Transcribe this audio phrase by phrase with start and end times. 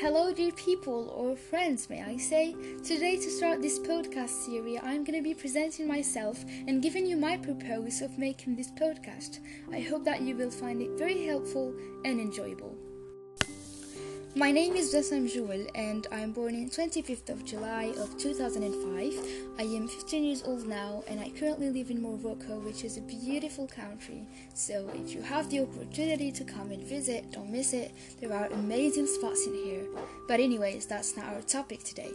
[0.00, 2.56] Hello, dear people, or friends, may I say.
[2.82, 7.16] Today, to start this podcast series, I'm going to be presenting myself and giving you
[7.16, 9.38] my purpose of making this podcast.
[9.72, 11.72] I hope that you will find it very helpful
[12.04, 12.76] and enjoyable.
[14.36, 19.14] My name is Jasam Jewel and I'm born in 25th of July of 2005.
[19.60, 23.00] I am 15 years old now and I currently live in Morocco which is a
[23.02, 24.26] beautiful country.
[24.52, 27.92] So if you have the opportunity to come and visit, don't miss it.
[28.20, 29.84] There are amazing spots in here.
[30.26, 32.10] But anyways, that's not our topic today.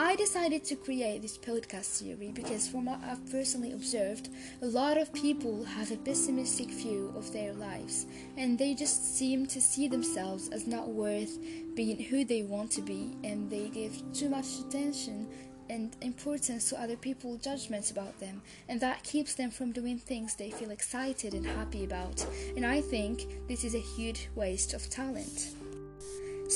[0.00, 4.28] I decided to create this podcast series because, from what I've personally observed,
[4.62, 8.06] a lot of people have a pessimistic view of their lives
[8.36, 11.36] and they just seem to see themselves as not worth
[11.74, 15.26] being who they want to be, and they give too much attention
[15.68, 20.36] and importance to other people's judgments about them, and that keeps them from doing things
[20.36, 22.24] they feel excited and happy about.
[22.56, 25.57] And I think this is a huge waste of talent.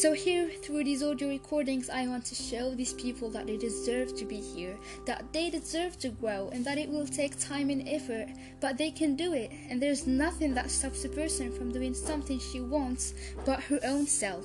[0.02, 4.16] So, here through these audio recordings, I want to show these people that they deserve
[4.16, 7.88] to be here, that they deserve to grow, and that it will take time and
[7.88, 8.26] effort,
[8.58, 9.52] but they can do it.
[9.70, 13.14] And there's nothing that stops a person from doing something she wants
[13.46, 14.44] but her own self.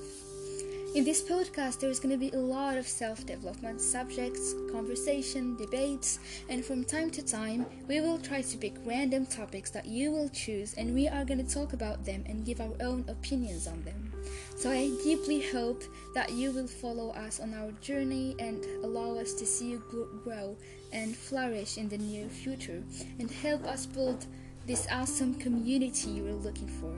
[0.93, 6.19] In this podcast, there's going to be a lot of self development subjects, conversation, debates,
[6.49, 10.29] and from time to time, we will try to pick random topics that you will
[10.29, 13.81] choose, and we are going to talk about them and give our own opinions on
[13.81, 14.16] them.
[14.57, 15.83] So I deeply hope
[16.15, 19.83] that you will follow us on our journey and allow us to see you
[20.23, 20.57] grow
[20.91, 22.83] and flourish in the near future
[23.19, 24.25] and help us build
[24.65, 26.97] this awesome community you are looking for.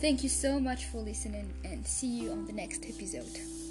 [0.00, 3.61] Thank you so much for listening and see you on the next episode.